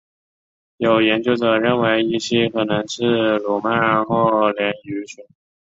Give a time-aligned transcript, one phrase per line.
[0.77, 5.23] 有研究者认为依西可能是鲈鳗或鲢鱼群。